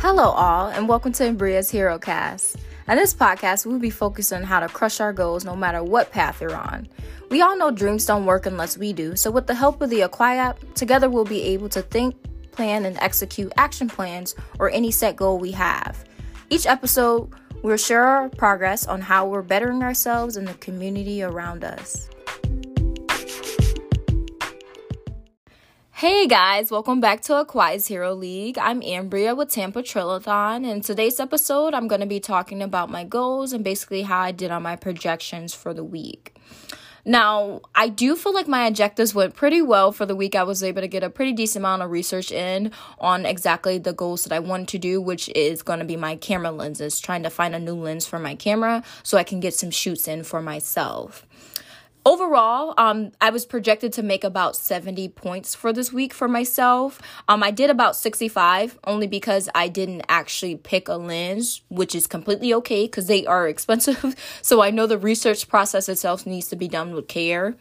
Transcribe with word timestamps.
Hello, 0.00 0.30
all, 0.30 0.68
and 0.68 0.88
welcome 0.88 1.10
to 1.14 1.24
Ambria's 1.24 1.70
Hero 1.70 1.98
Cast. 1.98 2.54
On 2.86 2.96
this 2.96 3.12
podcast, 3.12 3.66
we'll 3.66 3.80
be 3.80 3.90
focused 3.90 4.32
on 4.32 4.44
how 4.44 4.60
to 4.60 4.68
crush 4.68 5.00
our 5.00 5.12
goals 5.12 5.44
no 5.44 5.56
matter 5.56 5.82
what 5.82 6.12
path 6.12 6.40
you're 6.40 6.54
on. 6.54 6.86
We 7.30 7.42
all 7.42 7.56
know 7.56 7.72
dreams 7.72 8.06
don't 8.06 8.24
work 8.24 8.46
unless 8.46 8.78
we 8.78 8.92
do, 8.92 9.16
so 9.16 9.32
with 9.32 9.48
the 9.48 9.56
help 9.56 9.82
of 9.82 9.90
the 9.90 10.02
Aquai 10.02 10.36
app, 10.36 10.60
together 10.74 11.10
we'll 11.10 11.24
be 11.24 11.42
able 11.42 11.68
to 11.70 11.82
think, 11.82 12.14
plan, 12.52 12.86
and 12.86 12.96
execute 12.98 13.52
action 13.56 13.88
plans 13.88 14.36
or 14.60 14.70
any 14.70 14.92
set 14.92 15.16
goal 15.16 15.36
we 15.36 15.50
have. 15.50 16.04
Each 16.48 16.64
episode, 16.64 17.32
we'll 17.64 17.76
share 17.76 18.04
our 18.04 18.28
progress 18.28 18.86
on 18.86 19.00
how 19.00 19.26
we're 19.26 19.42
bettering 19.42 19.82
ourselves 19.82 20.36
and 20.36 20.46
the 20.46 20.54
community 20.54 21.24
around 21.24 21.64
us. 21.64 22.08
Hey 25.98 26.28
guys, 26.28 26.70
welcome 26.70 27.00
back 27.00 27.22
to 27.22 27.32
Aquai's 27.32 27.88
Hero 27.88 28.14
League. 28.14 28.56
I'm 28.56 28.82
Ambria 28.82 29.36
with 29.36 29.50
Tampa 29.50 29.82
Trillathon, 29.82 30.64
and 30.64 30.80
today's 30.80 31.18
episode 31.18 31.74
I'm 31.74 31.88
going 31.88 32.02
to 32.02 32.06
be 32.06 32.20
talking 32.20 32.62
about 32.62 32.88
my 32.88 33.02
goals 33.02 33.52
and 33.52 33.64
basically 33.64 34.02
how 34.02 34.20
I 34.20 34.30
did 34.30 34.52
on 34.52 34.62
my 34.62 34.76
projections 34.76 35.54
for 35.54 35.74
the 35.74 35.82
week. 35.82 36.36
Now, 37.04 37.62
I 37.74 37.88
do 37.88 38.14
feel 38.14 38.32
like 38.32 38.46
my 38.46 38.68
objectives 38.68 39.12
went 39.12 39.34
pretty 39.34 39.60
well 39.60 39.90
for 39.90 40.06
the 40.06 40.14
week. 40.14 40.36
I 40.36 40.44
was 40.44 40.62
able 40.62 40.82
to 40.82 40.86
get 40.86 41.02
a 41.02 41.10
pretty 41.10 41.32
decent 41.32 41.62
amount 41.62 41.82
of 41.82 41.90
research 41.90 42.30
in 42.30 42.70
on 43.00 43.26
exactly 43.26 43.78
the 43.78 43.92
goals 43.92 44.22
that 44.22 44.32
I 44.32 44.38
wanted 44.38 44.68
to 44.68 44.78
do, 44.78 45.00
which 45.00 45.28
is 45.30 45.62
going 45.62 45.80
to 45.80 45.84
be 45.84 45.96
my 45.96 46.14
camera 46.14 46.52
lenses, 46.52 47.00
trying 47.00 47.24
to 47.24 47.30
find 47.30 47.56
a 47.56 47.58
new 47.58 47.74
lens 47.74 48.06
for 48.06 48.20
my 48.20 48.36
camera 48.36 48.84
so 49.02 49.18
I 49.18 49.24
can 49.24 49.40
get 49.40 49.54
some 49.54 49.72
shoots 49.72 50.06
in 50.06 50.22
for 50.22 50.40
myself 50.40 51.26
overall 52.08 52.72
um 52.78 53.12
i 53.20 53.28
was 53.28 53.44
projected 53.44 53.92
to 53.92 54.02
make 54.02 54.24
about 54.24 54.56
70 54.56 55.10
points 55.10 55.54
for 55.54 55.74
this 55.74 55.92
week 55.92 56.14
for 56.14 56.26
myself. 56.26 57.02
Um 57.28 57.42
i 57.42 57.50
did 57.50 57.68
about 57.68 57.96
65 57.96 58.78
only 58.84 59.06
because 59.06 59.50
i 59.54 59.68
didn't 59.68 60.04
actually 60.08 60.56
pick 60.56 60.88
a 60.88 60.94
lens 60.94 61.60
which 61.68 61.94
is 61.94 62.06
completely 62.06 62.54
okay 62.54 62.86
because 62.86 63.08
they 63.08 63.26
are 63.26 63.46
expensive. 63.54 64.16
So 64.40 64.62
i 64.62 64.70
know 64.70 64.86
the 64.86 64.96
research 64.96 65.48
process 65.48 65.86
itself 65.86 66.24
needs 66.24 66.48
to 66.48 66.56
be 66.56 66.66
done 66.66 66.94
with 66.94 67.08
care 67.08 67.56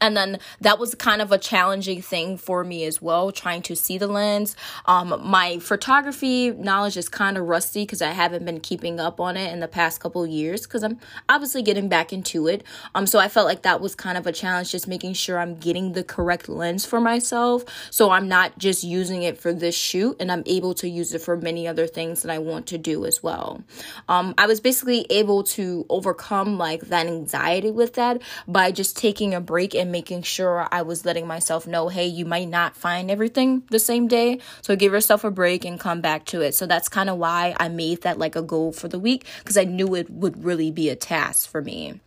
and 0.00 0.16
then 0.16 0.38
that 0.60 0.78
was 0.78 0.94
kind 0.94 1.20
of 1.20 1.32
a 1.32 1.38
challenging 1.38 2.00
thing 2.02 2.36
for 2.36 2.64
me 2.64 2.84
as 2.84 3.02
well 3.02 3.30
trying 3.30 3.62
to 3.62 3.76
see 3.76 3.98
the 3.98 4.06
lens. 4.06 4.56
Um, 4.86 5.20
my 5.24 5.58
photography 5.58 6.50
knowledge 6.50 6.96
is 6.96 7.08
kind 7.08 7.36
of 7.36 7.46
rusty 7.46 7.82
because 7.82 8.02
i 8.02 8.10
haven't 8.10 8.44
been 8.44 8.60
keeping 8.60 8.98
up 8.98 9.20
on 9.20 9.36
it 9.36 9.52
in 9.52 9.60
the 9.60 9.68
past 9.68 10.00
couple 10.00 10.26
years 10.26 10.62
because 10.62 10.82
i'm 10.82 10.98
obviously 11.28 11.62
getting 11.62 11.88
back 11.88 12.12
into 12.12 12.46
it. 12.46 12.64
Um, 12.94 13.06
so 13.06 13.18
i 13.18 13.28
felt 13.28 13.46
like 13.46 13.62
that 13.62 13.80
was 13.80 13.94
kind 13.94 14.16
of 14.16 14.26
a 14.26 14.32
challenge 14.32 14.70
just 14.72 14.88
making 14.88 15.14
sure 15.14 15.38
i'm 15.38 15.56
getting 15.56 15.92
the 15.92 16.04
correct 16.04 16.48
lens 16.48 16.84
for 16.84 17.00
myself. 17.00 17.64
So 17.90 18.10
i'm 18.10 18.28
not 18.28 18.58
just 18.58 18.82
using 18.84 19.22
it 19.22 19.38
for 19.38 19.52
this 19.52 19.74
shoot 19.74 20.16
and 20.20 20.32
i'm 20.32 20.42
able 20.46 20.74
to 20.74 20.88
use 20.88 21.12
it 21.14 21.20
for 21.20 21.36
many 21.36 21.68
other 21.68 21.86
things 21.86 22.22
that 22.22 22.30
i 22.30 22.38
want 22.38 22.66
to 22.68 22.78
do 22.78 23.04
as 23.04 23.22
well. 23.22 23.62
Um, 24.08 24.34
i 24.38 24.46
was 24.46 24.60
basically 24.60 25.06
able 25.10 25.42
to 25.44 25.84
overcome 25.88 26.58
like 26.58 26.82
that 26.88 27.06
anxiety 27.06 27.70
with 27.70 27.94
that 27.94 28.22
by 28.46 28.70
just 28.70 28.96
taking 28.96 29.34
a 29.34 29.40
break 29.40 29.74
and 29.74 29.89
making 29.90 30.22
sure 30.22 30.66
I 30.70 30.82
was 30.82 31.04
letting 31.04 31.26
myself 31.26 31.66
know, 31.66 31.88
hey, 31.88 32.06
you 32.06 32.24
might 32.24 32.48
not 32.48 32.76
find 32.76 33.10
everything 33.10 33.62
the 33.70 33.78
same 33.78 34.08
day. 34.08 34.40
So 34.62 34.76
give 34.76 34.92
yourself 34.92 35.24
a 35.24 35.30
break 35.30 35.64
and 35.64 35.78
come 35.78 36.00
back 36.00 36.24
to 36.26 36.40
it. 36.40 36.54
So 36.54 36.66
that's 36.66 36.88
kind 36.88 37.10
of 37.10 37.18
why 37.18 37.54
I 37.58 37.68
made 37.68 38.02
that 38.02 38.18
like 38.18 38.36
a 38.36 38.42
goal 38.42 38.72
for 38.72 38.88
the 38.88 38.98
week 38.98 39.26
because 39.38 39.56
I 39.56 39.64
knew 39.64 39.94
it 39.94 40.10
would 40.10 40.44
really 40.44 40.70
be 40.70 40.88
a 40.88 40.96
task 40.96 41.48
for 41.48 41.62
me. 41.62 42.00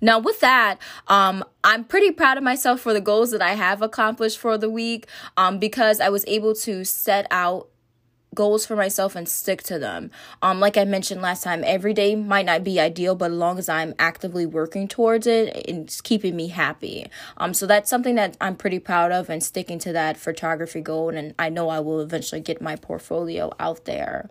Now, 0.00 0.18
with 0.18 0.40
that, 0.40 0.78
um, 1.08 1.44
I'm 1.64 1.84
pretty 1.84 2.12
proud 2.12 2.38
of 2.38 2.44
myself 2.44 2.80
for 2.80 2.92
the 2.92 3.00
goals 3.00 3.30
that 3.32 3.42
I 3.42 3.54
have 3.54 3.82
accomplished 3.82 4.38
for 4.38 4.56
the 4.56 4.70
week 4.70 5.06
um, 5.36 5.58
because 5.58 6.00
I 6.00 6.08
was 6.08 6.24
able 6.26 6.54
to 6.56 6.84
set 6.84 7.26
out 7.30 7.68
goals 8.36 8.64
for 8.64 8.76
myself 8.76 9.16
and 9.16 9.28
stick 9.28 9.64
to 9.64 9.80
them. 9.80 10.12
Um, 10.40 10.60
like 10.60 10.76
I 10.76 10.84
mentioned 10.84 11.20
last 11.20 11.42
time, 11.42 11.64
every 11.66 11.92
day 11.92 12.14
might 12.14 12.46
not 12.46 12.62
be 12.62 12.78
ideal, 12.78 13.16
but 13.16 13.32
as 13.32 13.36
long 13.36 13.58
as 13.58 13.68
I'm 13.68 13.94
actively 13.98 14.46
working 14.46 14.86
towards 14.86 15.26
it, 15.26 15.56
it's 15.68 16.00
keeping 16.00 16.36
me 16.36 16.48
happy. 16.48 17.08
Um, 17.36 17.52
so 17.52 17.66
that's 17.66 17.90
something 17.90 18.14
that 18.14 18.36
I'm 18.40 18.54
pretty 18.54 18.78
proud 18.78 19.10
of 19.10 19.28
and 19.28 19.42
sticking 19.42 19.80
to 19.80 19.92
that 19.94 20.16
photography 20.16 20.80
goal. 20.80 21.08
And 21.08 21.34
I 21.36 21.48
know 21.48 21.68
I 21.68 21.80
will 21.80 22.00
eventually 22.00 22.40
get 22.40 22.62
my 22.62 22.76
portfolio 22.76 23.50
out 23.58 23.86
there. 23.86 24.30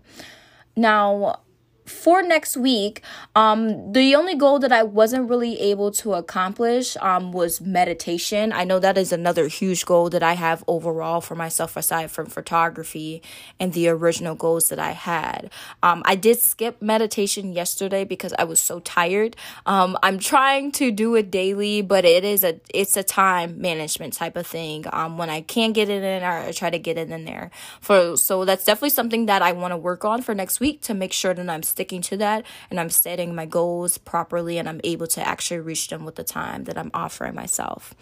Now, 0.77 1.39
for 1.85 2.23
next 2.23 2.57
week, 2.57 3.01
um, 3.35 3.93
the 3.93 4.15
only 4.15 4.35
goal 4.35 4.57
that 4.59 4.71
I 4.71 4.81
wasn't 4.81 5.29
really 5.29 5.59
able 5.59 5.91
to 5.91 6.13
accomplish 6.13 6.97
um, 6.99 7.31
was 7.31 7.61
meditation. 7.61 8.51
I 8.51 8.63
know 8.63 8.79
that 8.79 8.97
is 8.97 9.11
another 9.11 9.47
huge 9.47 9.85
goal 9.85 10.09
that 10.09 10.23
I 10.23 10.33
have 10.33 10.63
overall 10.67 11.21
for 11.21 11.35
myself, 11.35 11.77
aside 11.77 12.09
from 12.09 12.25
photography 12.25 13.21
and 13.59 13.73
the 13.73 13.87
original 13.89 14.33
goals 14.33 14.69
that 14.69 14.79
I 14.79 14.91
had. 14.91 15.51
Um, 15.83 16.01
I 16.05 16.15
did 16.15 16.39
skip 16.39 16.81
meditation 16.81 17.53
yesterday 17.53 18.03
because 18.03 18.33
I 18.39 18.45
was 18.45 18.59
so 18.59 18.79
tired. 18.79 19.35
Um, 19.67 19.97
I'm 20.01 20.17
trying 20.17 20.71
to 20.73 20.91
do 20.91 21.13
it 21.15 21.29
daily, 21.29 21.83
but 21.83 22.03
it 22.03 22.23
is 22.23 22.43
a 22.43 22.59
it's 22.73 22.97
a 22.97 23.03
time 23.03 23.61
management 23.61 24.13
type 24.13 24.35
of 24.35 24.47
thing. 24.47 24.85
Um, 24.91 25.17
when 25.17 25.29
I 25.29 25.41
can 25.41 25.71
get 25.71 25.89
it 25.89 26.03
in, 26.03 26.23
I 26.23 26.51
try 26.51 26.71
to 26.71 26.79
get 26.79 26.97
it 26.97 27.11
in 27.11 27.25
there. 27.25 27.51
For 27.79 28.17
so 28.17 28.43
that's 28.43 28.65
definitely 28.65 28.89
something 28.89 29.27
that 29.27 29.43
I 29.43 29.51
want 29.51 29.71
to 29.71 29.77
work 29.77 30.03
on 30.03 30.23
for 30.23 30.33
next 30.33 30.59
week 30.59 30.81
to 30.83 30.95
make 30.95 31.13
sure 31.13 31.33
that 31.33 31.47
I'm 31.47 31.61
sticking 31.75 32.01
to 32.01 32.15
that 32.15 32.45
and 32.69 32.79
I'm 32.79 32.89
setting 32.89 33.35
my 33.35 33.45
goals 33.45 33.97
properly 33.97 34.57
and 34.57 34.69
I'm 34.69 34.79
able 34.85 35.07
to 35.07 35.27
actually 35.27 35.59
reach 35.59 35.89
them 35.89 36.05
with 36.05 36.15
the 36.15 36.23
time 36.23 36.63
that 36.63 36.77
I'm 36.77 36.89
offering 36.93 37.35
myself. 37.35 37.93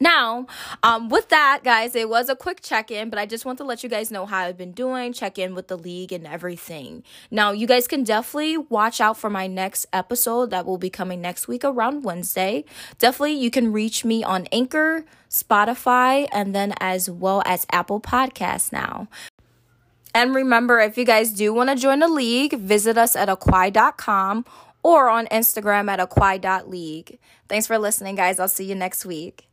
Now, 0.00 0.46
um, 0.82 1.08
with 1.08 1.28
that, 1.30 1.62
guys, 1.64 1.96
it 1.96 2.08
was 2.08 2.28
a 2.28 2.36
quick 2.36 2.60
check 2.60 2.90
in, 2.90 3.10
but 3.10 3.18
I 3.18 3.26
just 3.26 3.44
want 3.44 3.58
to 3.58 3.64
let 3.64 3.82
you 3.82 3.88
guys 3.88 4.10
know 4.10 4.26
how 4.26 4.40
I've 4.40 4.56
been 4.56 4.72
doing, 4.72 5.12
check 5.12 5.38
in 5.38 5.54
with 5.54 5.66
the 5.66 5.76
league 5.76 6.12
and 6.12 6.26
everything. 6.26 7.02
Now, 7.30 7.50
you 7.50 7.66
guys 7.66 7.88
can 7.88 8.04
definitely 8.04 8.58
watch 8.58 9.00
out 9.00 9.16
for 9.16 9.28
my 9.30 9.48
next 9.48 9.86
episode 9.92 10.50
that 10.50 10.66
will 10.66 10.78
be 10.78 10.90
coming 10.90 11.20
next 11.20 11.48
week 11.48 11.64
around 11.64 12.04
Wednesday. 12.04 12.64
Definitely, 12.98 13.40
you 13.40 13.50
can 13.50 13.72
reach 13.72 14.04
me 14.04 14.22
on 14.22 14.46
Anchor, 14.52 15.04
Spotify, 15.28 16.28
and 16.30 16.54
then 16.54 16.74
as 16.78 17.10
well 17.10 17.42
as 17.44 17.66
Apple 17.72 18.00
Podcasts 18.00 18.72
now. 18.72 19.08
And 20.14 20.34
remember, 20.34 20.80
if 20.80 20.96
you 20.98 21.04
guys 21.04 21.32
do 21.32 21.52
want 21.52 21.70
to 21.70 21.76
join 21.76 21.98
the 22.00 22.08
league, 22.08 22.54
visit 22.58 22.96
us 22.96 23.14
at 23.14 23.28
aquai.com 23.28 24.44
or 24.82 25.08
on 25.08 25.26
Instagram 25.26 25.88
at 25.90 26.00
aquai.league. 26.00 27.18
Thanks 27.48 27.66
for 27.66 27.78
listening, 27.78 28.14
guys. 28.14 28.38
I'll 28.38 28.48
see 28.48 28.64
you 28.64 28.74
next 28.74 29.04
week. 29.04 29.47